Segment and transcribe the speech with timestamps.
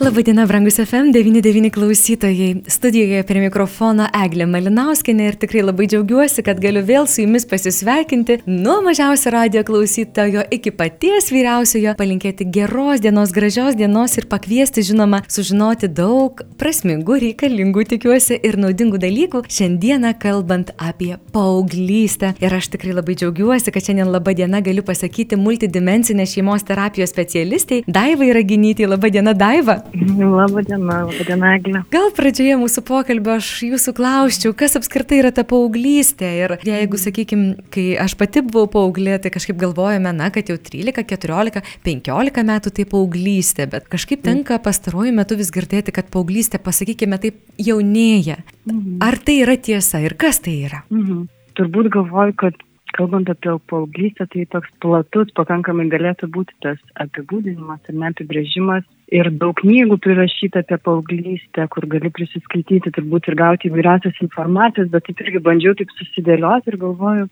[0.00, 2.56] Labadiena, brangus FM99 klausytojai.
[2.68, 8.42] Studijoje prie mikrofono Eglė Malinauskinė ir tikrai labai džiaugiuosi, kad galiu vėl su jumis pasisveikinti
[8.44, 15.22] nuo mažiausio radio klausytojo iki paties vyriausiojo, palinkėti geros dienos, gražios dienos ir pakviesti, žinoma,
[15.32, 19.46] sužinoti daug prasmingų, reikalingų, tikiuosi, ir naudingų dalykų.
[19.48, 22.34] Šiandieną kalbant apie paauglystę.
[22.44, 27.80] Ir aš tikrai labai džiaugiuosi, kad šiandien laba diena galiu pasakyti multidimensinė šeimos terapijos specialistai
[27.88, 28.92] Daiva Iraginytė.
[28.92, 29.80] Labą dieną, Daiva.
[30.38, 31.82] Labą dieną, labą dieną, Eglė.
[31.92, 36.30] Gal pradžioje mūsų pokalbio aš jūsų klausčiau, kas apskritai yra ta paauglystė.
[36.42, 41.06] Ir jeigu, sakykime, kai aš pati buvau paauglė, tai kažkaip galvojame, na, kad jau 13,
[41.08, 47.20] 14, 15 metų tai paauglystė, bet kažkaip tenka pastaruoju metu vis girdėti, kad paauglystė, pasakykime,
[47.22, 48.40] taip jaunėja.
[48.68, 49.00] Mhm.
[49.06, 50.84] Ar tai yra tiesa ir kas tai yra?
[50.90, 51.26] Mhm.
[51.56, 52.58] Turbūt galvoju, kad
[52.96, 58.84] kalbant apie paauglystę, tai toks platus pakankamai galėtų būti tas apibūdinimas ir neapibrėžimas.
[59.14, 65.06] Ir daug knygų prirašyta apie paauglystę, kur gali prisiskaityti turbūt ir gauti įvairiausias informacijas, bet
[65.06, 67.28] taip irgi bandžiau taip susidėlioti ir galvoju,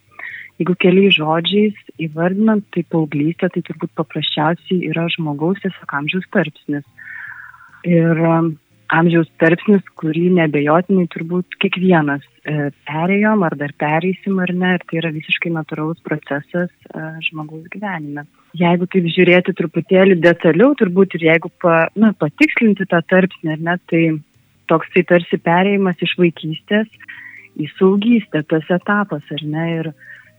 [0.61, 6.85] jeigu keliais žodžiais įvardinant, tai paauglystė tai turbūt paprasčiausiai yra žmogaus tiesiog amžiaus tarpsnis.
[7.85, 8.23] Ir
[8.93, 14.99] amžiaus tarpsnis, kurį nebejotinai turbūt kiekvienas e, perėjom ar dar pereisim ar ne, ir tai
[15.01, 18.25] yra visiškai natūralus procesas e, žmogaus gyvenime.
[18.55, 23.77] Jeigu taip žiūrėti truputėlį detaliau, turbūt ir jeigu pa, na, patikslinti tą tarpsnį, ar ne,
[23.91, 24.03] tai
[24.71, 26.89] toks tai tarsi perėjimas iš vaikystės
[27.55, 29.91] į saugystę, tas etapas, ar ne, ir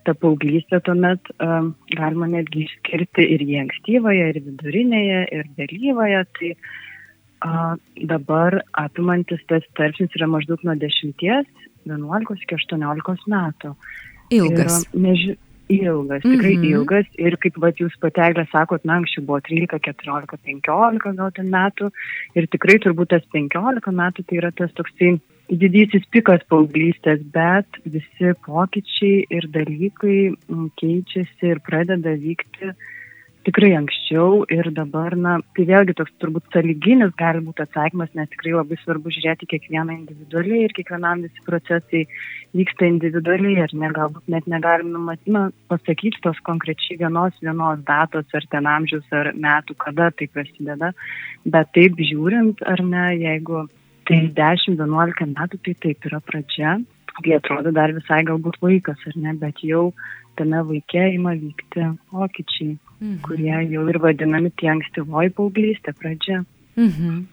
[0.07, 6.21] ta paauglystė tuomet um, galima netgi išskirti ir į ankstyvąją, ir vidurinėje, ir vėlyvąją.
[6.39, 6.51] Tai
[7.45, 7.77] A,
[8.09, 11.13] dabar apimantis tas tarpsnis yra maždaug nuo 10,
[11.85, 13.75] 11 iki 18 metų.
[14.33, 14.87] Ilgas.
[14.87, 15.37] Ir, neži...
[15.67, 16.75] Ilgas, tikrai mm -hmm.
[16.79, 17.07] ilgas.
[17.19, 21.91] Ir kaip vat, jūs patelė sakot, na, anksčiau buvo 13, 14, 15 gal ten metų.
[22.39, 25.19] Ir tikrai turbūt tas 15 metų tai yra tas toksai
[25.51, 30.21] didysis pikas paauglystės, bet visi pokyčiai ir dalykai
[30.79, 32.77] keičiasi ir pradeda vykti uh,
[33.47, 38.57] tikrai anksčiau ir dabar, na, tai vėlgi toks turbūt saliginis gali būti atsakymas, nes tikrai
[38.57, 42.03] labai svarbu žiūrėti kiekvieną individualiai ir kiekvienam visi procesai
[42.59, 48.37] vyksta individualiai ir ne, galbūt net negalim numatyti, na, pasakyti tos konkrečiai vienos vienos datos
[48.37, 50.93] ar ten amžiaus ar metų, kada tai prasideda,
[51.47, 53.67] bet taip žiūrint ar ne, jeigu
[54.07, 56.77] tai 10-11 metų, tai taip yra pradžia,
[57.23, 59.91] kai atrodo dar visai galbūt vaikas ar ne, bet jau
[60.39, 63.23] tame vaike ima vykti pokyčiai, mhm.
[63.27, 66.45] kurie jau ir vadinami tie ankstyvoji paauglystė pradžia.
[66.77, 67.25] Mhm.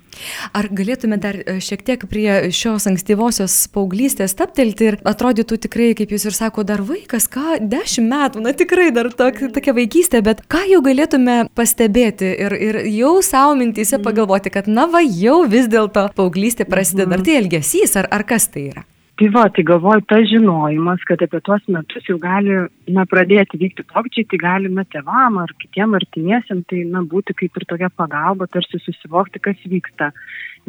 [0.55, 6.13] Ar galėtume dar e, šiek tiek prie šios ankstyvosios paauglystės taptelti ir atrodytų tikrai, kaip
[6.15, 10.45] jūs ir sako, dar vaikas, ką, dešimt metų, na tikrai dar tok, tokia vaikystė, bet
[10.47, 14.05] ką jau galėtume pastebėti ir, ir jau savo mintyse mhm.
[14.07, 18.47] pagalvoti, kad na va jau vis dėlto paauglystė prasideda, ar tai elgesys, ar, ar kas
[18.53, 18.87] tai yra?
[19.13, 22.55] Tai va, tai galvoju, tas žinojimas, kad apie tuos metus jau gali,
[22.95, 27.65] na, pradėti vykti pokyčiai, tai galime tevam ar kitiem artimiesiam, tai, na, būti kaip ir
[27.69, 30.09] tokia pagalba, tarsi susivokti, kas vyksta.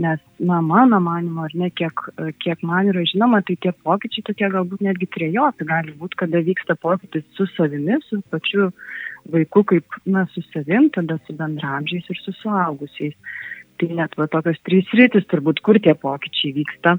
[0.04, 2.04] Nes, na, mano manimo, ar ne, kiek,
[2.44, 6.76] kiek man yra žinoma, tai tie pokyčiai tokie galbūt netgi trejopi gali būti, kada vyksta
[6.84, 8.68] pokytis su savimi, su pačiu
[9.32, 13.16] vaiku, kaip, na, su savim, tada su bendramžiais ir su suaugusiais.
[13.80, 16.98] Tai net va tokios trys rytis turbūt, kur tie pokyčiai vyksta.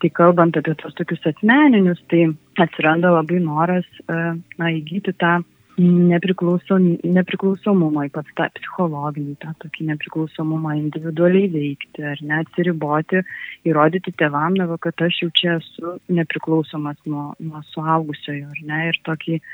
[0.00, 2.26] Tai kalbant apie tos tokius asmeninius, tai
[2.64, 4.20] atsiranda labai noras e,
[4.60, 5.40] na, įgyti tą
[5.80, 13.22] nepriklausom, nepriklausomumą, ypač tą psichologinį, tą tokį nepriklausomumą individualiai veikti, ar ne atsiriboti,
[13.68, 19.00] įrodyti tevam, na, kad aš jau čia esu nepriklausomas nuo, nuo suaugusiojo, ar ne, ir
[19.08, 19.52] tokį uh,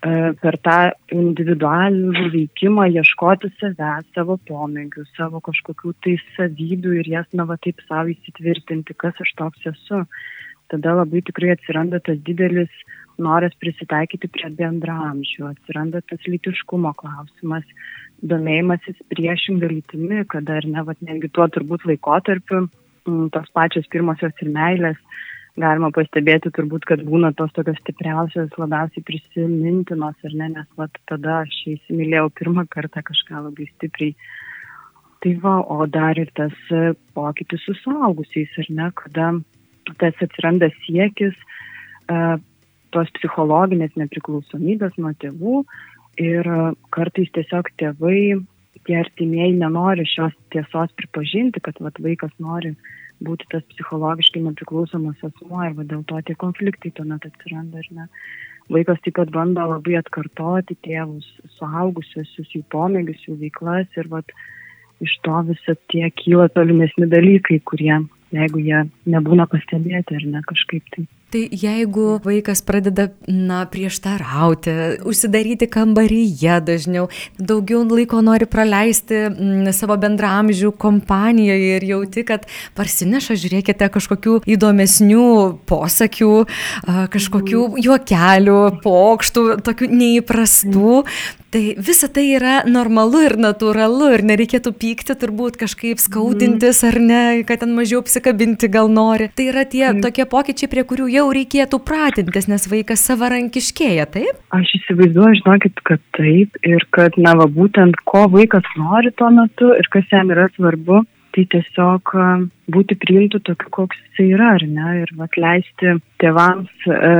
[0.00, 0.76] per tą
[1.10, 7.82] individualų veikimą ieškoti savęs, savo pomėgių, savo kažkokių tai savybių ir jas, na, va taip
[7.88, 10.04] savo įsitvirtinti, kas aš toks esu.
[10.70, 12.70] Tada labai tikrai atsiranda tas didelis
[13.18, 17.66] noras prisitaikyti prie bendramžių, atsiranda tas lytiškumo klausimas,
[18.22, 22.68] domėjimasis priešingą lytimi, kada ar ne, va netgi tuo turbūt laikotarpiu
[23.32, 24.98] tos pačios pirmosios ir meilės
[25.60, 31.42] galima pastebėti turbūt, kad būna tos tokios stipriausios, labiausiai prisimintinos, ar ne, nes vat, tada
[31.44, 34.14] aš įsimylėjau pirmą kartą kažką labai stipriai.
[35.18, 36.54] Tai va, o dar ir tas
[37.18, 39.32] pokytis su suaugusiais, ar ne, kada
[39.98, 41.34] tas atsiranda siekis
[42.12, 42.36] uh,
[42.94, 45.62] tos psichologinės nepriklausomybės nuo tėvų
[46.22, 46.48] ir
[46.94, 48.40] kartais tiesiog tėvai,
[48.88, 52.74] tie artimieji nenori šios tiesos pripažinti, kad vat, vaikas nori
[53.24, 58.06] būti tas psichologiškai nepriklausomas asmuo ir dėl to tie konfliktai tuomet atsiranda, ar ne.
[58.68, 61.26] Vaikas taip pat bando labai atkartoti tėvus,
[61.56, 64.34] suaugusiosius, jų pomėgius, jų veiklas ir vat,
[65.04, 67.94] iš to visą tie kyla tolimesni dalykai, kurie,
[68.34, 71.08] jeigu jie nebūna pastebėti ar ne kažkaip tai.
[71.28, 74.72] Tai jeigu vaikas pradeda, na, prieštarauti,
[75.04, 82.46] užsidaryti kambaryje dažniau, daugiau laiko nori praleisti m, mm, savo bendramžių kompanijoje ir jauti, kad
[82.78, 85.28] parsineša, žiūrėkite, kažkokių įdomesnių
[85.68, 86.32] posakių,
[87.12, 87.84] kažkokių mhm.
[87.84, 91.02] juokelių, pokštų, tokių neįprastų,
[91.48, 97.20] Tai visa tai yra normalu ir natūralu ir nereikėtų pykti, turbūt kažkaip skaudintis ar ne,
[97.48, 99.30] kad ten mažiau apsikabinti gal nori.
[99.32, 104.44] Tai yra tie tokie pokyčiai, prie kurių jau reikėtų pratintis, nes vaikas savarankiškėja, taip?
[104.52, 109.72] Aš įsivaizduoju, žinokit, kad taip ir kad, na, va, būtent ko vaikas nori tuo metu
[109.72, 112.16] ir kas jam yra svarbu, tai tiesiog
[112.76, 117.12] būti priimtų tokiu, koks jis yra, ar ne, ir atleisti tėvams e,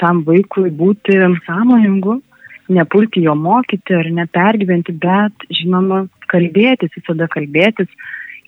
[0.00, 2.22] tam vaikui būti sąmoningu
[2.72, 7.90] nepulti jo mokyti ar nepergyventi, bet, žinoma, kalbėtis, visada kalbėtis,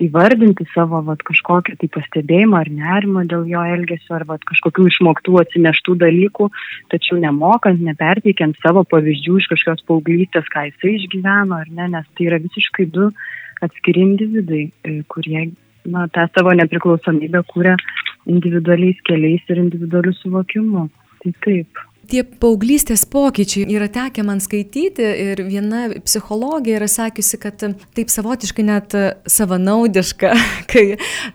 [0.03, 5.39] įvardinti savo vat, kažkokią tai pastebėjimą ar nerimą dėl jo elgesio ar vat, kažkokių išmoktų
[5.41, 6.51] atsineštų dalykų,
[6.93, 12.29] tačiau nemokant, neperteikiant savo pavyzdžių iš kažkokios paauglystės, ką jisai išgyveno ar ne, nes tai
[12.29, 13.09] yra visiškai du
[13.65, 15.49] atskiri individai, e, kurie
[15.89, 17.77] na, tą savo nepriklausomybę kūrė
[18.29, 20.89] individualiais keliais ir individualiu suvokimu.
[21.23, 27.61] Tai taip tie paauglystės pokyčiai yra tekę man skaityti ir viena psichologė yra sakiusi, kad
[27.97, 28.97] taip savotiškai net
[29.31, 30.33] savanaudiška,
[30.71, 30.85] kai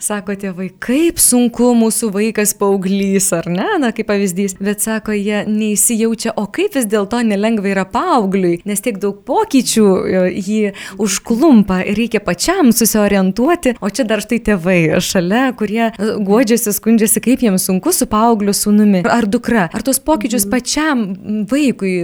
[0.02, 5.44] sako tėvai, kaip sunku mūsų vaikas paauglys, ar ne, na kaip pavyzdys, bet sako, jie
[5.50, 11.82] neįsijaučia, o kaip vis dėlto nelengva yra paaugliui, nes tiek daug pokyčių e, jį užklumpa
[11.86, 17.68] ir reikia pačiam susiorientuoti, o čia dar štai tėvai šalia, kurie godžiasi, skundžiasi, kaip jiems
[17.70, 19.04] sunku su paaugliu sūnumi.
[19.12, 19.68] Ar dukra.
[19.72, 21.02] Ar tuos pokyčius pačiam pačiam
[21.50, 21.96] vaikui,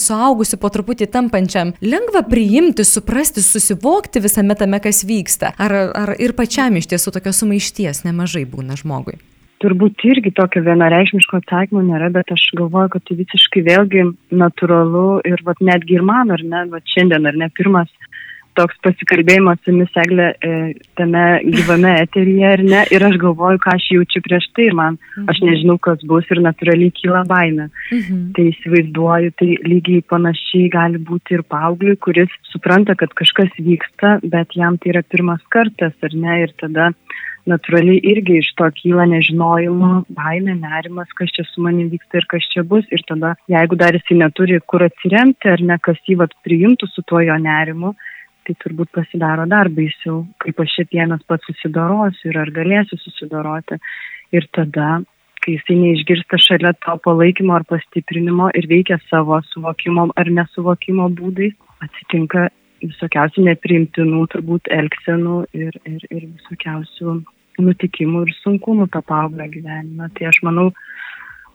[0.00, 5.52] suaugusiu po truputį tampančiam, lengva priimti, suprasti, susivokti visame tame, kas vyksta?
[5.60, 9.18] Ar, ar ir pačiam iš tiesų tokios sumaišties nemažai būna žmogui?
[9.60, 14.02] Turbūt irgi tokio vienareikšmiško atsakymo nėra, bet aš galvoju, kad tai visiškai vėlgi
[14.32, 17.88] natūralu ir vat, netgi ir man, ar ne, vat, šiandien, ar ne, pirmas
[18.56, 20.52] toks pasikalbėjimas su jumis eglė e,
[20.98, 24.98] tame gyvame eteryje ar ne ir aš galvoju, ką aš jaučiu prieš tai ir man,
[24.98, 25.28] mhm.
[25.32, 27.68] aš nežinau, kas bus ir natūraliai kyla baime.
[27.92, 28.24] Mhm.
[28.36, 34.56] Tai įsivaizduoju, tai lygiai panašiai gali būti ir paaugliui, kuris supranta, kad kažkas vyksta, bet
[34.58, 36.92] jam tai yra pirmas kartas ar ne ir tada
[37.50, 42.48] natūraliai irgi iš to kyla nežinojimo, baimė, nerimas, kas čia su manimi vyksta ir kas
[42.52, 42.86] čia bus.
[42.94, 47.06] Ir tada, jeigu dar jisai neturi kur atsiremti ar ne, kas jį vat priimtų su
[47.06, 47.94] tuo jo nerimu,
[48.46, 53.78] tai turbūt pasidaro dar baisiau, kaip aš šiandienas pats susidorosiu ir ar galėsiu susidoroti.
[54.34, 55.00] Ir tada,
[55.42, 61.54] kai jisai neišgirsta šalia to palaikymo ar pastiprinimo ir veikia savo suvokimo ar nesuvokimo būdais,
[61.84, 62.48] atsitinka
[62.84, 67.16] visokiausių nepriimtinų turbūt elgsenų ir, ir, ir visokiausių
[67.62, 70.10] nutikimų ir sunkumų tą paauglę gyvenimą.
[70.16, 70.70] Tai aš manau,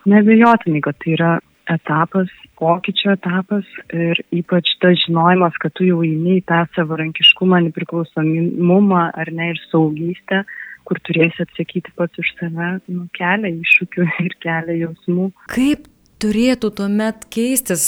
[0.09, 1.31] nebejotinai, kad tai yra
[1.69, 9.05] etapas, pokyčio etapas ir ypač tas žinojimas, kad tu jau eini į tą savarankiškumą, nepriklausomumą
[9.13, 10.43] ar ne ir saugystę,
[10.87, 15.31] kur turėsi atsakyti pats už save, nu, kelia iššūkių ir kelia jausmų.
[15.53, 15.87] Kaip
[16.21, 17.85] turėtų tuomet keistis,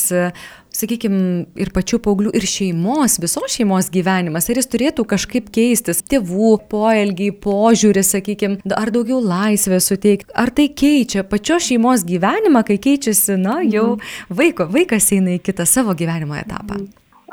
[0.75, 6.55] sakykime, ir pačių paauglių, ir šeimos, visos šeimos gyvenimas, ar jis turėtų kažkaip keistis, tėvų
[6.71, 13.37] poelgiai, požiūrį, sakykime, ar daugiau laisvės suteikti, ar tai keičia pačios šeimos gyvenimą, kai keičiasi,
[13.41, 14.35] na, jau mhm.
[14.41, 16.81] vaiko, vaikas eina į kitą savo gyvenimo etapą.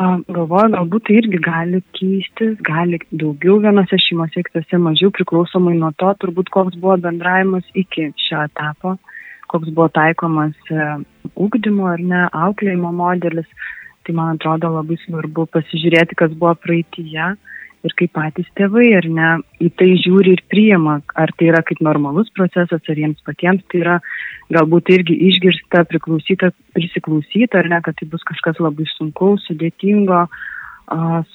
[0.00, 6.14] Galvoju, galbūt tai irgi gali keistis, gali daugiau vienose šeimose, kitose mažiau priklausomai nuo to,
[6.22, 8.96] turbūt koks buvo bendravimas iki šio etapo
[9.50, 10.54] koks buvo taikomas
[11.44, 13.48] ūkdymo e, ar ne, auklėjimo modelis.
[14.06, 17.32] Tai man atrodo labai svarbu pasižiūrėti, kas buvo praeitįje
[17.86, 19.28] ir kaip patys tėvai ar ne
[19.64, 23.80] į tai žiūri ir priima, ar tai yra kaip normalus procesas, ar jiems patiems tai
[23.80, 23.98] yra
[24.52, 30.26] galbūt irgi išgirsta, priklausyta, prisiklausyta, ar ne, kad tai bus kažkas labai sunkaus, sudėtingo,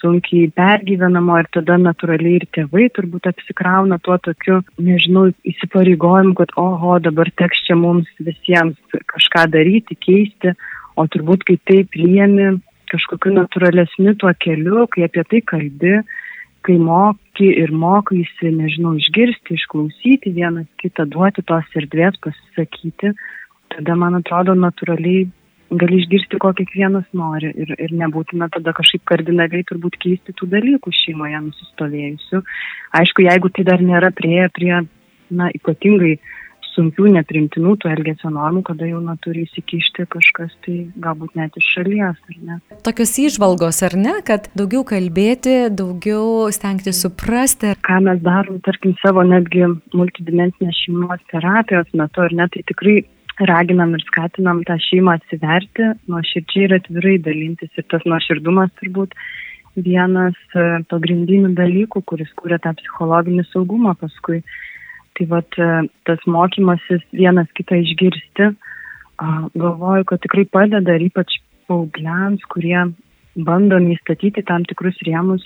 [0.02, 6.98] sunkiai pergyvenamo ir tada natūraliai ir tėvai turbūt apsikrauna tuo tokiu, nežinau, įsipareigojimu, kad oho,
[7.00, 8.76] dabar teks čia mums visiems
[9.14, 10.56] kažką daryti, keisti,
[11.00, 12.58] o turbūt kai tai priemi
[12.92, 15.96] kažkokiu natūralesniu tuo keliu, kai apie tai kalbi,
[16.66, 23.14] kai moki ir mokaisi, nežinau, išgirsti, išklausyti vienas kitą, duoti tos erdvės pasisakyti,
[23.72, 25.30] tada, man atrodo, natūraliai
[25.72, 30.94] gali išgirsti, ko kiekvienas nori ir, ir nebūtina tada kažkaip kardinaliai turbūt keisti tų dalykų
[30.94, 32.42] šeimoje nusistovėjusių.
[33.02, 34.74] Aišku, jeigu tai dar nėra prieėję prie,
[35.34, 36.16] na, ypatingai
[36.76, 41.70] sunkių, neprimtinų tų elgesio normų, kada jau na, turi įsikišti kažkas, tai galbūt net iš
[41.78, 42.60] šalies, ar ne.
[42.86, 47.76] Tokios įžvalgos, ar ne, kad daugiau kalbėti, daugiau stengti suprasti.
[47.86, 53.00] Ką mes darom, tarkim, savo netgi multidimensinės šeimos terapijos metu, ar ne, tai tikrai
[53.40, 57.72] raginam ir skatinam tą šeimą atsiverti, nuoširdžiai ir atvirai dalintis.
[57.76, 59.16] Ir tas nuoširdumas turbūt
[59.76, 64.42] vienas e, pagrindinių dalykų, kuris kūrė tą psichologinį saugumą paskui.
[65.16, 65.72] Tai vat e,
[66.08, 68.54] tas mokymasis vienas kitą išgirsti,
[69.56, 71.38] galvoju, kad tikrai padeda ir ypač
[71.68, 72.82] paaugliams, kurie
[73.36, 75.44] bando įstatyti tam tikrus rėmus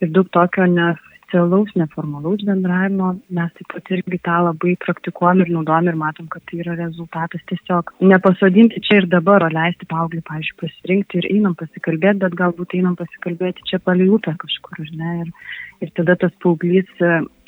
[0.00, 1.00] ir daug tokio nes
[1.36, 6.42] oficialaus, neformalaus bendravimo, mes taip pat irgi tą labai praktikuojam ir naudojam ir matom, kad
[6.48, 11.54] tai yra rezultatas tiesiog nepasodinti čia ir dabar, o leisti paaugliui, pavyzdžiui, pasirinkti ir einam
[11.54, 15.32] pasikalbėti, bet galbūt einam pasikalbėti čia palei upę kažkur, ne, ir,
[15.84, 16.88] ir tada tas paauglys,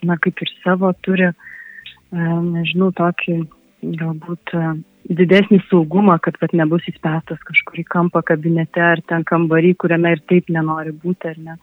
[0.05, 3.41] na, kaip ir savo turi, e, nežinau, tokį
[3.99, 4.73] galbūt e,
[5.09, 10.27] didesnį saugumą, kad, kad nebus įspęstas kažkur į kampą kabinete ar ten kambarį, kuriame ir
[10.29, 11.63] taip nenori būti, ar ne.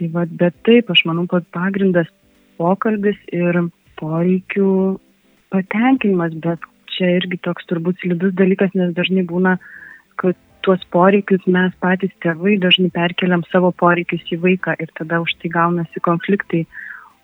[0.00, 2.08] Tai va, bet taip, aš manau, kad pagrindas
[2.56, 3.58] pokalbis ir
[4.00, 4.70] poreikių
[5.52, 6.64] patenkinimas, bet
[6.94, 9.58] čia irgi toks turbūt slidus dalykas, nes dažnai būna,
[10.22, 15.36] kad tuos poreikius mes patys tėvai dažnai perkeliam savo poreikius į vaiką ir tada už
[15.42, 16.64] tai gaunasi konfliktai,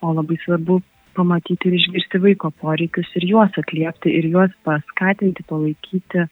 [0.05, 0.83] o labai svarbu
[1.17, 6.29] pamatyti ir išgirsti vaiko poreikius ir juos atliepti ir juos paskatinti, palaikyti,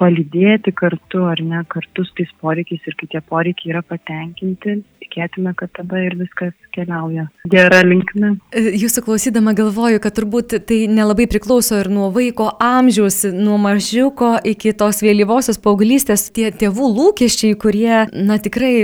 [0.00, 5.54] palydėti kartu ar ne, kartu su tais poreikiais ir kai tie poreikiai yra patenkinti, tikėtina,
[5.58, 8.34] kad tada ir viskas keliauja gera linkme.
[8.54, 14.74] Jūsų klausydama galvoju, kad turbūt tai nelabai priklauso ir nuo vaiko amžiaus, nuo mažiuko iki
[14.76, 18.74] tos vėlyvosios paauglystės, tie tėvų lūkesčiai, kurie, na tikrai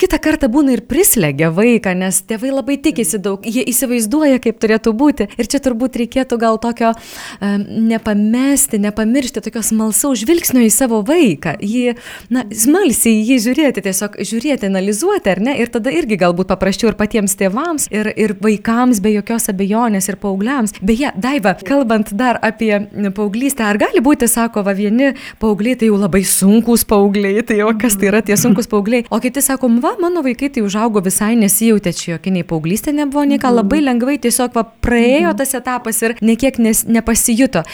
[0.00, 4.92] kitą kartą būna ir prislegia vaiką, nes tėvai labai tikisi daug, jie įsivaizduoja, kaip turėtų
[4.96, 5.28] būti.
[5.40, 11.56] Ir čia turbūt reikėtų gal tokio um, nepamesti, nepamiršti tokio smalsaus žvilgsnio į savo vaiką.
[11.64, 11.96] Jį,
[12.32, 15.56] na, smalsiai jį žiūrėti, tiesiog žiūrėti, analizuoti, ar ne?
[15.62, 20.20] Ir tada irgi galbūt paprasčiau ir patiems tėvams, ir, ir vaikams be jokios abejonės, ir
[20.20, 20.76] paaugliams.
[20.84, 22.72] Beje, Daiva, kalbant dar apie
[23.16, 27.72] paauglystę, ar gali būti, sako, va vieni paaugliai tai jau labai sunkus paaugliai, tai jau
[27.80, 31.34] kas tai yra tie sunkus paaugliai, o kiti sako, va, mano vaikai tai užaugo visai
[31.38, 36.02] nesijautė čia jokia nei paauglystė nebuvo, nei ką, labai lengvai tiesiog va, praėjo tas etapas
[36.02, 37.64] ir niekiek nes, nepasijuto.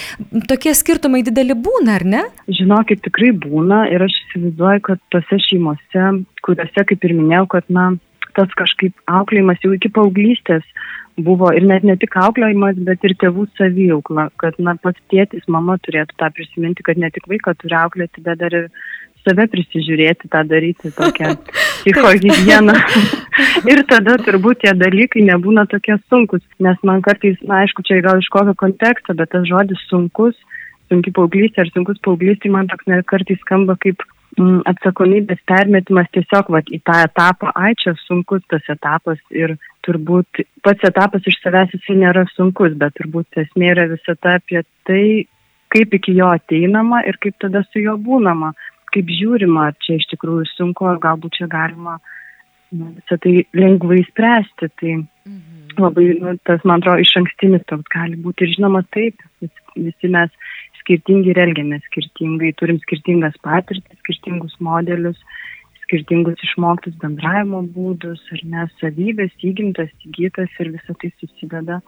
[0.50, 2.22] Tokie skirtumai dideli būna, ar ne?
[2.60, 6.08] Žinokit, tikrai būna ir aš įsivaizduoju, kad tose šeimose,
[6.46, 7.92] kuriuose, kaip ir minėjau, kad, na,
[8.36, 10.66] tas kažkaip auklėjimas jau iki paauglystės
[11.20, 15.76] buvo ir net ne tik auklėjimas, bet ir tėvų savijaukla, kad, na, pats tėtis, mama
[15.84, 18.70] turėtų tą prisiminti, kad ne tik vaiką turi auklėti, bet dar ir
[19.22, 21.34] save prisižiūrėti, tą daryti tokią
[21.82, 22.76] psichogieną.
[23.72, 28.22] ir tada turbūt tie dalykai nebūna tokie sunkus, nes man kartais, na aišku, čia gal
[28.22, 30.36] iš kokio konteksto, bet tas žodis sunkus,
[30.92, 34.02] sunki paauglystė ar sunkus paauglystė, man toks net kartais skamba kaip
[34.38, 40.44] mm, atsakomybės permetimas tiesiog vat, į tą etapą, ai čia sunkus tas etapas ir turbūt
[40.64, 45.04] pats etapas iš savęs jisai nėra sunkus, bet turbūt esmė yra visata apie tai,
[45.72, 48.52] kaip iki jo ateinama ir kaip tada su juo būnama
[48.94, 51.98] kaip žiūrima, ar čia iš tikrųjų sunku, ar galbūt čia galima
[52.72, 54.70] nu, visą tai lengvai spręsti.
[54.80, 55.76] Tai mhm.
[55.80, 58.46] labai, nu, tas, man atrodo, iš ankstinis toks gali būti.
[58.46, 60.32] Ir žinoma, taip, visi, visi mes
[60.82, 65.18] skirtingi ir elgiamės skirtingai, turim skirtingas patirtis, skirtingus modelius,
[65.84, 71.78] skirtingus išmoktus bendravimo būdus, ar ne, savybės, įgimtas, įgytas ir visą tai susideda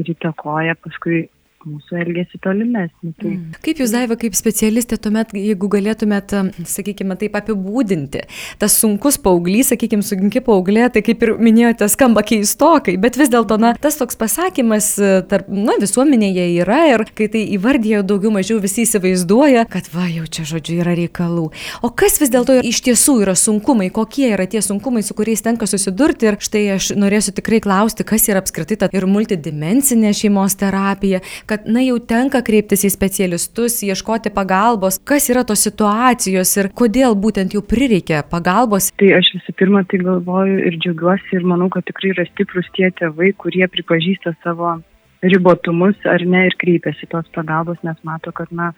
[0.00, 1.24] ir įtakoja paskui
[1.68, 3.12] mūsų elgesį tolimesnį.
[3.20, 3.30] Tai...
[3.30, 3.58] Mm.
[3.64, 6.34] Kaip jūs, Daiva, kaip specialistė, tuomet, jeigu galėtumėt,
[6.68, 8.24] sakykime, taip apibūdinti,
[8.60, 13.58] tas sunkus paauglys, sakykime, sunki paauglė, tai kaip ir minėjote, skamba keistokai, bet vis dėlto,
[13.60, 18.60] na, tas toks pasakymas e, tarp, na, visuomenėje yra ir kai tai įvardyje daugiau mažiau
[18.62, 21.48] visi įsivaizduoja, kad va, jau čia, žodžiu, yra reikalų.
[21.84, 25.68] O kas vis dėlto iš tiesų yra sunkumai, kokie yra tie sunkumai, su kuriais tenka
[25.70, 31.22] susidurti ir štai aš norėsiu tikrai klausti, kas yra apskritai ta ir multidimensinė šeimos terapija,
[31.50, 37.16] kad, na, jau tenka kreiptis į specialistus, ieškoti pagalbos, kas yra tos situacijos ir kodėl
[37.18, 38.90] būtent jau prireikia pagalbos.
[39.00, 42.90] Tai aš visų pirma tai galvoju ir džiaugiuosi ir manau, kad tikrai yra stiprus tie
[42.98, 44.76] tėvai, kurie pripažįsta savo
[45.24, 48.72] ribotumus ar ne ir kreipiasi tos pagalbos, nes mato, kad, na,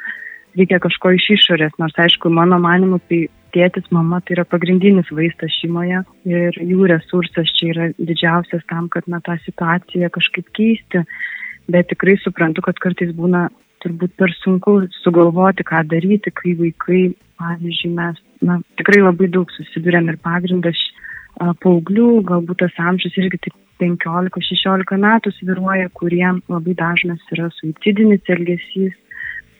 [0.57, 5.55] reikia kažko iš išorės, nors aišku, mano manimu, tai tėtis, mama tai yra pagrindinis vaistas
[5.61, 11.05] šeimoje ir jų resursas čia yra didžiausias tam, kad na, tą situaciją kažkaip keisti
[11.73, 13.49] bet tikrai suprantu, kad kartais būna
[13.85, 17.03] turbūt per sunku sugalvoti, ką daryti, kai vaikai,
[17.41, 20.81] pavyzdžiui, mes na, tikrai labai daug susidurėm ir pagrindas
[21.37, 28.97] paauglių, galbūt tas amžius irgi tik 15-16 metų sviruoja, kuriem labai dažnas yra suicidinis elgesys,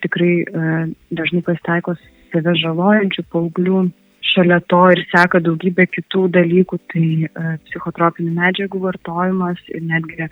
[0.05, 0.75] tikrai e,
[1.19, 1.97] dažnai pasitaiko
[2.33, 3.83] save žalojančių paauglių,
[4.27, 10.31] šalia to ir seka daugybė kitų dalykų, tai e, psichotropinių medžiagų vartojimas ir netgi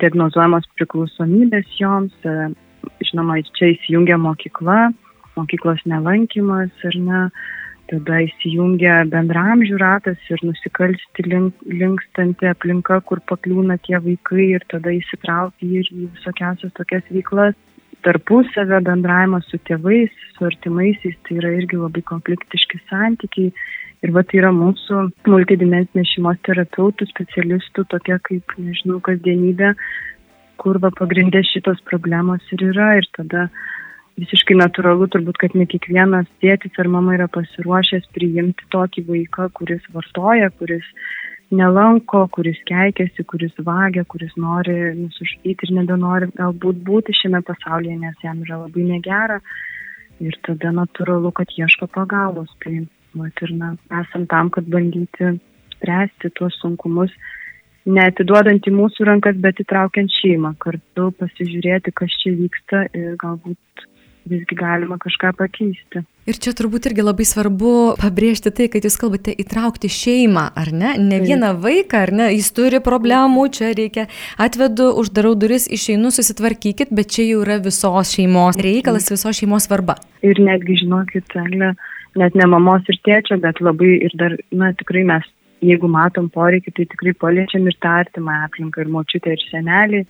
[0.00, 2.52] diagnozuojamos priklausomybės joms, e,
[3.06, 4.92] žinoma, čia įsijungia mokykla,
[5.36, 7.26] mokyklos nelankymas ir ne,
[7.90, 14.94] tada įsijungia bendramžių ratas ir nusikalsti link, linkstanti aplinka, kur pakliūna tie vaikai ir tada
[14.96, 17.58] įsitraukia ir į visokiausias tokias veiklas.
[18.02, 23.52] Tarpusavio bendravimas su tėvais, su artimaisiais, tai yra irgi labai konfliktiški santykiai.
[24.02, 29.76] Ir va tai yra mūsų multidimensinės šeimos terapeutų, specialistų, tokia kaip, nežinau, kasdienybė,
[30.58, 32.96] kur va pagrindė šitos problemos ir yra.
[32.98, 33.46] Ir tada
[34.18, 39.86] visiškai natūralu turbūt, kad ne kiekvienas tėtis ar mama yra pasiruošęs priimti tokį vaiką, kuris
[39.94, 40.88] vartoja, kuris
[41.52, 48.26] nelanko, kuris keikiasi, kuris vagia, kuris nori nusužudyti ir nebenori galbūt būti šiame pasaulyje, nes
[48.26, 49.38] jam yra labai negera.
[50.22, 52.50] Ir tada natūralu, kad ieško pagalbos.
[52.62, 52.82] Tai,
[53.18, 55.34] vat, ir na, esam tam, kad bandyti
[55.76, 57.14] spręsti tuos sunkumus,
[57.88, 63.88] neatiduodant į mūsų rankas, bet įtraukiant šeimą, kartu pasižiūrėti, kas čia vyksta ir galbūt
[64.28, 66.02] visgi galima kažką pakeisti.
[66.30, 70.92] Ir čia turbūt irgi labai svarbu pabrėžti tai, kad jūs kalbate įtraukti šeimą, ar ne?
[71.02, 72.28] Ne vieną vaiką, ar ne?
[72.36, 74.06] Jis turi problemų, čia reikia
[74.38, 79.98] atvedu, uždarau duris, išeinu, susitvarkykit, bet čia jau yra visos šeimos reikalas, visos šeimos svarba.
[80.22, 81.72] Ir netgi, žinokit, Eglė,
[82.18, 85.26] net ne mamos ir tėčio, bet labai ir dar, na, tikrai mes,
[85.64, 90.02] jeigu matom poreikį, tai tikrai paliečiam ir tą artimą aplinką, ir močiutę, ir senelį,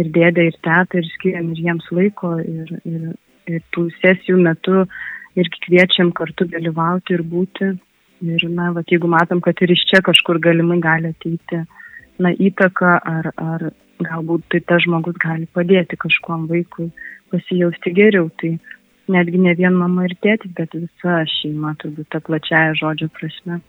[0.00, 3.14] ir dėdę, ir tetą, ir skiriam ir jiems laiko, ir, ir,
[3.50, 4.84] ir tų sesijų metu
[5.38, 7.72] irgi kviečiam kartu dalyvauti ir būti.
[8.24, 11.64] Ir, na, va, jeigu matom, kad ir iš čia kažkur galimai gali ateiti,
[12.22, 13.66] na, įtaka ar, ar
[14.02, 16.88] galbūt tai tas žmogus gali padėti kažkuom vaikui
[17.34, 18.30] pasijausti geriau.
[18.40, 18.54] Tai
[19.12, 23.60] netgi ne vien mama ir tėtis, bet visa šeima, turbūt tą plačiają žodžio prasme.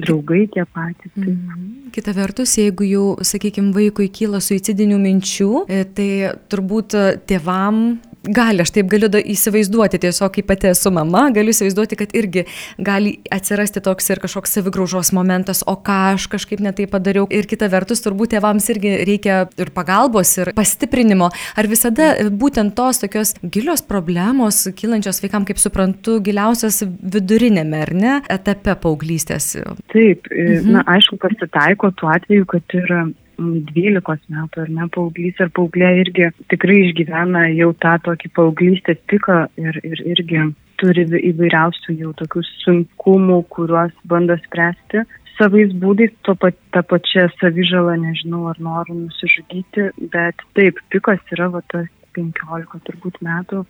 [0.00, 1.12] Draugai tie patys.
[1.12, 1.28] Tai.
[1.28, 1.90] Mm.
[1.92, 6.08] Kita vertus, jeigu jau, sakykime, vaikui kyla suicidinių minčių, e, tai
[6.48, 6.96] turbūt
[7.28, 12.44] tėvam gali, aš taip galiu įsivaizduoti, tiesiog kaip pati esu mama, galiu įsivaizduoti, kad irgi
[12.82, 17.28] gali atsirasti toks ir kažkoks savigraužos momentas, o ką aš kažkaip netai padariau.
[17.30, 21.30] Ir kita vertus, turbūt tėvams irgi reikia ir pagalbos, ir pastiprinimo.
[21.58, 28.18] Ar visada būtent tos tokios gilios problemos, kylančios vaikam, kaip suprantu, giliausias vidurinėme, ar ne,
[28.32, 29.54] etape paauglystės?
[29.94, 30.74] Taip, mhm.
[30.74, 33.06] na aišku, pasitaiko tuo atveju, kad yra
[33.38, 39.44] 12 metų ar ne paauglys ar paauglė irgi tikrai išgyvena jau tą tokį paauglystės piką
[39.60, 40.42] ir, ir irgi
[40.78, 45.04] turi įvairiausių jau tokių sunkumų, kuriuos bando spręsti.
[45.38, 51.46] Savais būdais, to pat, tą pačią savižalą, nežinau, ar noriu nusižudyti, bet taip, pikas yra
[51.52, 51.86] va tas
[52.18, 53.62] 15 turbūt metų,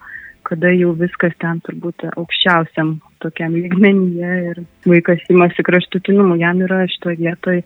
[0.48, 7.20] kada jau viskas ten turbūt aukščiausiam tokiam lygmenyje ir vaikas įmasi kraštutinumų, jam yra šitoje
[7.20, 7.64] vietoje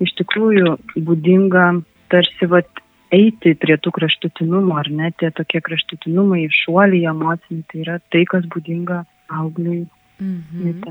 [0.00, 1.66] iš tikrųjų būdinga
[2.12, 2.82] tarsi vat
[3.14, 8.46] eiti prie tų kraštutinumų, ar ne, tie tokie kraštutinumai, šuoliai emociniai, tai yra tai, kas
[8.54, 9.02] būdinga
[9.40, 9.84] augliui
[10.20, 10.82] Mhm.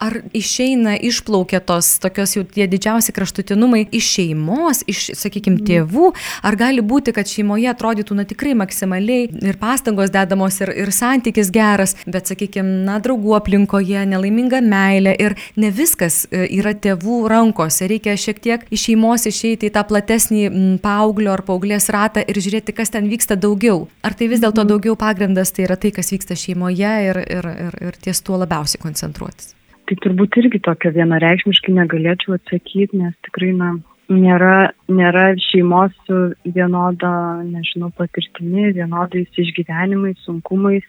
[0.00, 5.66] Ar išeina, išplaukia tos tokios jau tie didžiausi kraštutinumai iš šeimos, iš, sakykime, mhm.
[5.68, 6.10] tėvų,
[6.44, 11.52] ar gali būti, kad šeimoje atrodytų, na tikrai maksimaliai ir pastangos dedamos ir, ir santykis
[11.52, 17.88] geras, bet, sakykime, na, draugų aplinkoje nelaiminga meilė ir ne viskas e, yra tėvų rankose,
[17.90, 22.72] reikia šiek tiek iš šeimos išeiti į tą platesnį paauglio ar paauglės ratą ir žiūrėti,
[22.76, 23.84] kas ten vyksta daugiau.
[24.04, 24.72] Ar tai vis dėlto mhm.
[24.72, 28.38] daugiau pagrindas tai yra tai, kas vyksta šeimoje ir, ir, ir, ir tie ties tuo
[28.38, 29.54] labiausiai koncentruotis?
[29.84, 33.74] Tai turbūt irgi tokio vienareikšmiškai negalėčiau atsakyti, nes tikrai, na,
[34.08, 37.12] nėra, nėra šeimos su vienoda,
[37.44, 40.86] nežinau, patirtimi, vienodais išgyvenimais, sunkumais,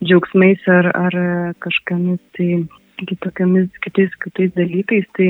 [0.00, 1.18] džiaugsmais ar, ar
[1.60, 2.62] kažkokiamis tai
[3.10, 5.04] kitokiamis kitais, kitais dalykais.
[5.18, 5.28] Tai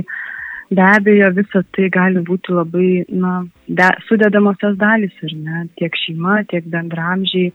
[0.71, 6.45] be abejo, visa tai gali būti labai, na, de, sudedamosios dalys, ar ne, tiek šeima,
[6.53, 7.51] tiek bendramžiai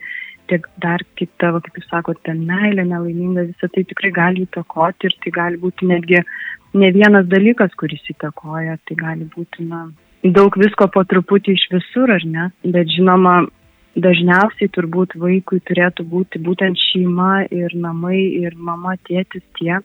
[0.49, 5.10] tiek dar kita, va, kaip jūs sakote, ten meilė, nelaiminga, visą tai tikrai gali įtakoti
[5.10, 6.21] ir tai gali būti netgi
[6.75, 9.88] ne vienas dalykas, kuris įtakoja, tai gali būti, na,
[10.23, 13.43] daug visko po truputį iš visur, ar ne, bet žinoma,
[13.95, 19.79] dažniausiai turbūt vaikui turėtų būti būtent šeima ir namai ir mama, tėtis tie,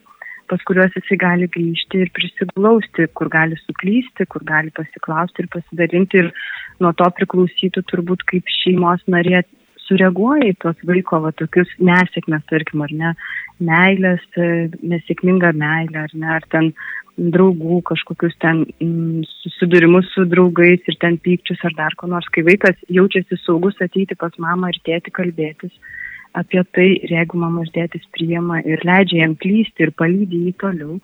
[0.50, 6.24] pas kuriuos jisai gali grįžti ir prisiglausti, kur gali suklysti, kur gali pasiklausti ir pasidalinti.
[6.24, 6.32] Ir
[6.82, 9.44] nuo to priklausytų turbūt kaip šeimos narė
[9.90, 13.12] sureaguoja į tos vaiko va, tokius nesėkmės, tarkim, ar ne,
[13.60, 16.72] meilės, e, nesėkmingą meilę, ar ne, ar ten
[17.20, 22.46] draugų, kažkokius ten mm, susidūrimus su draugais ir ten pykčius ar dar ko nors, kai
[22.46, 25.74] vaikas jaučiasi saugus ateiti pas mamą ir tėti kalbėtis
[26.32, 30.52] apie tai ir jeigu mama ir tėtis priima ir leidžia jam klysti ir palydį jį
[30.62, 30.98] toliau,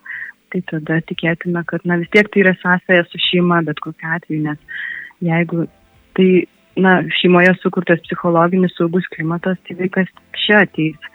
[0.55, 4.43] tai tada tikėtina, kad na vis tiek tai yra sąsaja su šeima, bet kokiu atveju,
[4.47, 4.85] nes
[5.27, 5.67] jeigu
[6.17, 6.31] tai
[6.77, 11.13] na, šeimoje sukurtas psichologinis saugus klimatas, tai vaikas čia ateis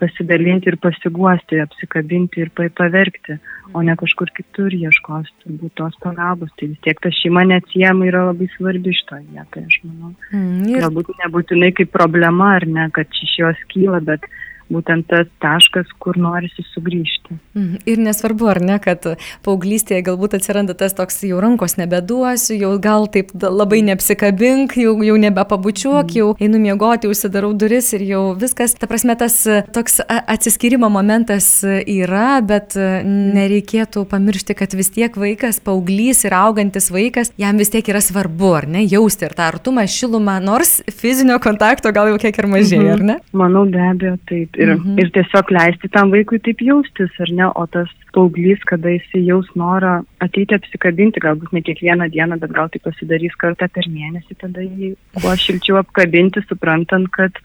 [0.00, 3.36] pasidalinti ir pasiguosti, apsikabinti ir paverkti,
[3.76, 6.52] o ne kažkur kitur ieškos turbūt tos pagalbos.
[6.56, 10.14] Tai vis tiek ta šeima neatsiema yra labai svarbi šitoje vietoje, aš manau.
[10.32, 10.80] Mm, ir...
[10.86, 14.24] Galbūt nebūtinai kaip problema ar ne, kad iš jos kyla, bet
[14.70, 17.36] būtent tas taškas, kur norisi sugrįžti.
[17.54, 17.82] Mhm.
[17.90, 19.04] Ir nesvarbu, ar ne, kad
[19.46, 25.16] paauglystėje galbūt atsiranda tas toks jau rankos nebeduosiu, jau gal taip labai neapsikabink, jau, jau
[25.20, 28.76] nebepabučiuok, jau einu miegoti, užsidarau duris ir jau viskas.
[28.78, 29.42] Ta prasme, tas
[29.74, 37.34] toks atsiskirimo momentas yra, bet nereikėtų pamiršti, kad vis tiek vaikas, paauglys ir augantis vaikas,
[37.40, 41.92] jam vis tiek yra svarbu, ar ne, jausti ir tą artumą, šilumą, nors fizinio kontakto
[41.94, 42.94] gal jau kiek ir mažėja, mhm.
[42.94, 43.18] ar ne?
[43.36, 44.98] Manau, be abejo, taip ir, mhm.
[45.00, 49.48] ir tiesiog leisti tam vaikui taip jaustis, ar ne, o tas paauglys, kada jis jaus
[49.58, 54.66] norą ateiti apsikabinti, galbūt ne kiekvieną dieną, bet gal tai pasidarys kartą per mėnesį, tada
[54.66, 57.40] jį kuo šilčiau apkabinti, suprantant, kad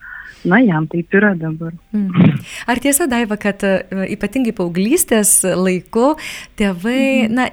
[0.46, 1.74] na, jam taip yra dabar.
[1.94, 2.38] Mm.
[2.70, 3.74] Ar tiesa, Daiva, kad e,
[4.14, 6.14] ypatingai paauglystės laiku
[6.58, 7.34] tėvai, mm.
[7.36, 7.48] na,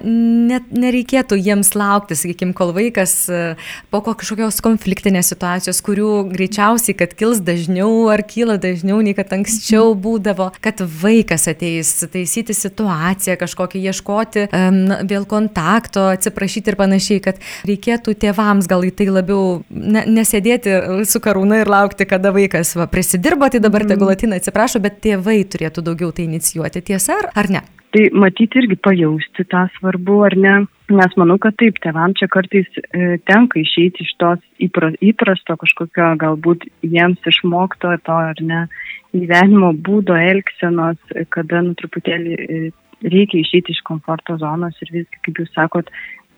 [0.50, 3.42] net nereikėtų jiems laukti, sakykime, kol vaikas e,
[3.92, 9.90] po kažkokios konfliktinės situacijos, kurių greičiausiai, kad kils dažniau ar kyla dažniau, nei kad anksčiau
[9.92, 10.02] mhm.
[10.04, 14.80] būdavo, kad vaikas ateis taisyti situaciją, kažkokį ieškoti um,
[15.10, 21.20] vėl kontakto, atsiprašyti ir panašiai, kad reikėtų tėvams gal į tai labiau ne, nesėdėti su
[21.24, 24.18] karūna ir laukti, kada vaikas va, prisidirbo, tai dabar tegul mhm.
[24.18, 27.64] atina atsiprašo, bet tėvai turėtų daugiau tai inicijuoti, tiesa ar, ar ne?
[27.94, 30.54] Tai matyti irgi pajausti tą svarbu, ar ne?
[30.90, 36.10] Nes manau, kad taip, tėvam čia kartais e, tenka išeiti iš tos įpra, įprasto kažkokio
[36.20, 38.66] galbūt jiems išmokto to ar ne
[39.14, 40.98] gyvenimo būdo, elgsenos,
[41.34, 42.58] kada nu truputėlį e,
[43.04, 45.90] reikia išeiti iš komforto zonos ir visgi, kaip jūs sakot,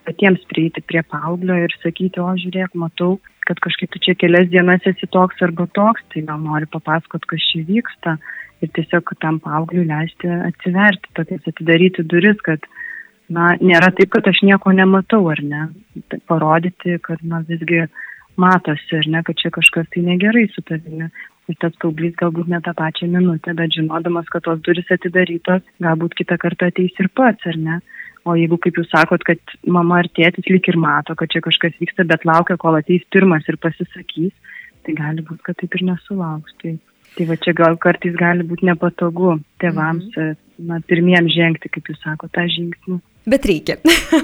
[0.07, 3.17] patiems prieiti prie paauglio ir sakyti, o žiūrėk, matau,
[3.47, 7.45] kad kažkaip tu čia kelias dienas esi toks arba toks, tai gal nori papasakot, kas
[7.51, 8.17] čia vyksta
[8.65, 12.65] ir tiesiog tam paaugliui leisti atsiverti, tokias atidaryti duris, kad,
[13.29, 15.69] na, nėra taip, kad aš nieko nematau, ar ne,
[16.11, 17.85] tai parodyti, kad, na, visgi
[18.41, 21.11] matosi, ar ne, kad čia kažkas tai negerai su tavimi.
[21.47, 26.17] Ir tas paauglys galbūt ne tą pačią minutę, bet žinodamas, kad tos duris atidarytos, galbūt
[26.19, 27.77] kitą kartą ateis ir pats, ar ne.
[28.27, 31.77] O jeigu, kaip jūs sakot, kad mama ar tėtis lik ir mato, kad čia kažkas
[31.79, 34.33] vyksta, bet laukia, kol ateis pirmas ir pasisakys,
[34.83, 36.57] tai gali būti, kad taip ir nesulauks.
[36.63, 36.73] Tai,
[37.15, 40.41] tai va čia gal kartais gali būti nepatogu tėvams, -hmm.
[40.67, 42.99] na, pirmiems žengti, kaip jūs sakote, tą žingsnį.
[43.27, 43.75] Bet reikia.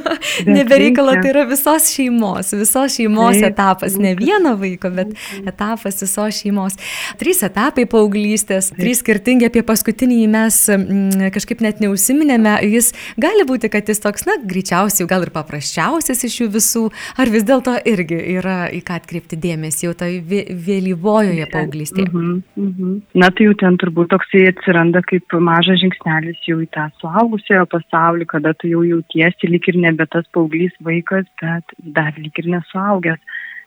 [0.46, 6.36] Nebereikalo, tai yra visos šeimos, visos šeimos Taip, etapas, ne vieno vaiko, bet etapas visos
[6.38, 6.76] šeimos.
[7.18, 13.72] Trys etapai paauglystės, trys skirtingi, apie paskutinį mes mm, kažkaip net neusiminėme, jis gali būti,
[13.74, 16.84] kad jis toks, na, greičiausiai, gal ir paprasčiausias iš jų visų,
[17.18, 22.06] ar vis dėlto irgi yra į ką atkreipti dėmesį jau tai vėlyvojoje paauglystėje.
[22.06, 22.38] Mhm,
[22.68, 22.94] mhm.
[23.18, 28.30] Na, tai jau ten turbūt toksai atsiranda kaip mažas žingsnelis jau į tą suaugusiojo pasaulį,
[28.30, 33.22] kada tu jau jautiesi lyg ir nebe tas paauglys vaikas, bet dar lyg ir nesuaugęs.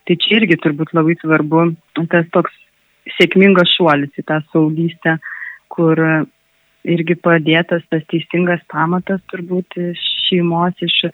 [0.06, 1.68] Tai čia irgi turbūt labai svarbu
[2.12, 2.54] tas toks
[3.16, 5.16] sėkmingas šuolis į tą saugystę,
[5.72, 5.98] kur
[6.86, 11.08] irgi padėtas tas teisingas pamatas turbūt iš šeimos, iš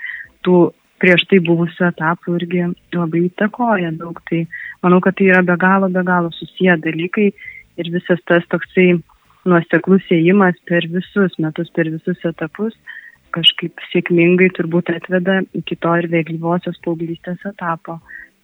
[0.45, 0.59] tų
[1.03, 4.21] prieš tai buvusių etapų irgi labai įtakoja daug.
[4.29, 4.45] Tai
[4.85, 7.33] manau, kad tai yra be galo, be galo susiję dalykai
[7.81, 8.93] ir visas tas toksai
[9.49, 12.77] nuoseklus ėjimas per visus metus, per visus etapus
[13.35, 17.99] kažkaip sėkmingai turbūt atveda iki to ir vėlyvosios paauglystės etapo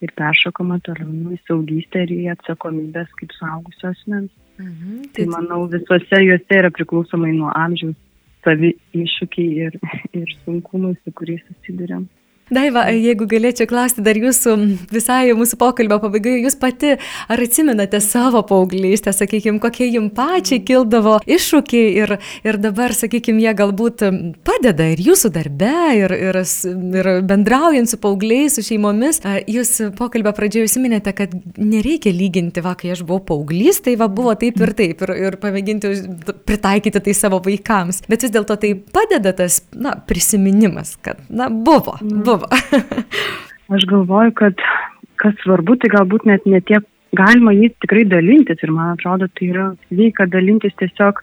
[0.05, 4.31] ir peršokama toliau nu, į saugystę ir į atsakomybės kaip suaugusio asmens.
[4.59, 7.97] Mhm, tai, tai manau, visuose juose yra priklausomai nuo amžiaus
[8.47, 9.79] savi iššūkiai ir,
[10.21, 12.07] ir sunkumai, su kuriais susidurėm.
[12.55, 14.55] Daiva, jeigu galėčiau klausti dar jūsų
[14.93, 16.95] visai mūsų pokalbio pabaigoje, jūs pati
[17.29, 22.15] ar atsimenate savo paauglystę, sakykime, kokie jums pačiai kildavo iššūkiai ir,
[22.49, 24.05] ir dabar, sakykime, jie galbūt
[24.49, 26.41] padeda ir jūsų darbe, ir, ir,
[27.03, 29.21] ir bendraujant su paaugliais, su šeimomis.
[29.49, 34.33] Jūs pokalbio pradžioje užsiminėte, kad nereikia lyginti, va, kai aš buvau paauglys, tai va buvo
[34.41, 35.93] taip ir taip, ir, ir pamėginti
[36.49, 38.07] pritaikyti tai savo vaikams.
[38.09, 43.09] Bet vis dėlto tai padeda tas, na, prisiminimas, kad, na, buvo, buvo buvo?
[43.77, 44.63] Aš galvoju, kad
[45.21, 49.51] kas svarbu, tai galbūt net ne tiek galima jais tikrai dalintis ir man atrodo, tai
[49.53, 51.21] yra sveika dalintis tiesiog,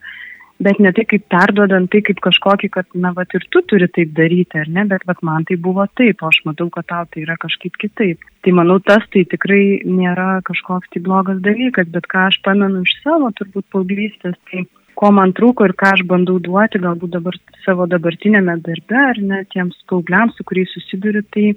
[0.65, 4.13] bet ne tai kaip perduodant, tai kaip kažkokį, kad, na, va, ir tu turi taip
[4.17, 7.25] daryti, ar ne, bet, va, man tai buvo taip, o aš matau, kad tau tai
[7.25, 8.23] yra kažkaip kitaip.
[8.45, 12.97] Tai manau, tas tai tikrai nėra kažkoks tai blogas dalykas, bet ką aš pamenu iš
[13.03, 14.65] savo, turbūt paauglystės, tai
[14.99, 19.43] ko man trūko ir ką aš bandau duoti, galbūt dabar savo dabartinėme darbe, ar ne
[19.51, 21.55] tiems paaugliams, su kuriais susiduriu, tai e,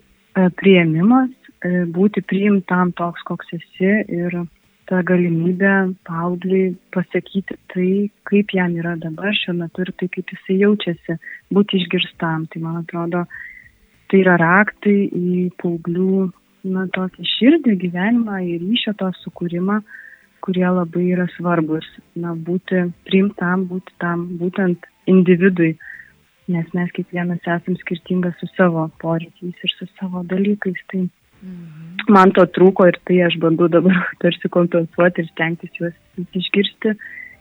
[0.61, 1.31] prieimimas,
[1.62, 4.40] e, būti priimtam toks, koks esi ir
[4.88, 5.74] ta galimybė
[6.09, 7.90] paaugliui pasakyti tai,
[8.29, 11.18] kaip jam yra dabar šiuo metu ir tai, kaip jisai jaučiasi,
[11.53, 12.48] būti išgirstam.
[12.48, 13.27] Tai man atrodo,
[14.09, 16.29] tai yra raktai į paauglių,
[16.72, 19.83] na, tokį širdį gyvenimą, į ryšio to sukūrimą
[20.44, 25.74] kurie labai yra svarbus, na, būti priimtam, būti tam būtent individui,
[26.48, 30.81] nes mes kiekvienas esam skirtingas su savo poreikiais ir su savo dalykais.
[30.92, 32.09] Tai mhm.
[32.14, 35.96] man to trūko ir tai aš bandau dabar tarsi kompensuoti ir stengtis juos
[36.42, 36.96] išgirsti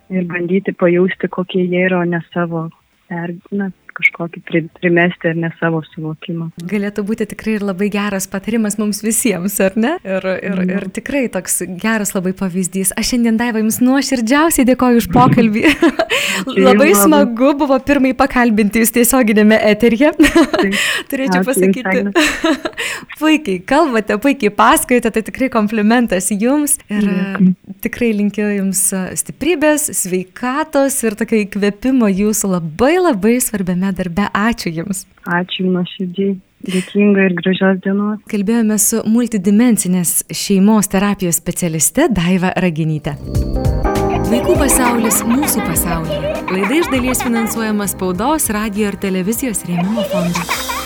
[0.09, 2.67] ir bandyti pajausti, kokie jie yra, o ne savo,
[3.09, 4.43] per, na, kažkokį
[4.79, 6.49] primesti ar ne savo suvokimą.
[6.71, 9.95] Galėtų būti tikrai ir labai geras patarimas mums visiems, ar ne?
[10.05, 10.73] Ir, ir, mm.
[10.75, 12.93] ir tikrai toks geras labai pavyzdys.
[12.97, 15.65] Aš šiandien Daiva jums nuoširdžiausiai dėkoju už pokalbį.
[16.67, 20.13] labai smagu buvo pirmai pakalbinti jūs tiesioginėme eterije.
[21.11, 22.05] Turėčiau pasakyti.
[23.19, 26.77] puikiai kalbate, puikiai pasakojate, tai tikrai komplimentas jums.
[26.91, 27.09] Ir.
[27.83, 28.81] Tikrai linkiu jums
[29.19, 34.27] stiprybės, sveikatos ir tokio įkvėpimo jūsų labai labai svarbiame darbe.
[34.33, 35.05] Ačiū Jums.
[35.25, 36.37] Ačiū nuoširdžiai.
[36.67, 38.21] Dėkinga ir gražios dienos.
[38.31, 43.13] Kalbėjome su multidimensinės šeimos terapijos specialiste Daiva Raginyte.
[44.27, 46.33] Vaikų pasaulis mūsų pasaulyje.
[46.49, 50.76] Laida iš dalies finansuojama spaudos, radio ir televizijos rėmimo fondo.